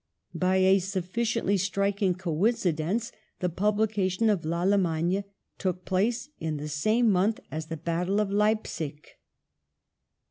By 0.33 0.55
a 0.55 0.79
sufficiently 0.79 1.57
striking 1.57 2.15
coincidence 2.15 3.11
the 3.39 3.49
publication 3.49 4.31
of 4.31 4.41
UAlle 4.41 4.81
magne 4.81 5.23
took 5.59 5.85
place 5.85 6.27
in 6.39 6.57
the 6.57 6.69
same 6.69 7.11
month 7.11 7.39
as 7.51 7.67
the 7.67 7.77
battle 7.77 8.19
of 8.19 8.31
Leipzic. 8.31 9.19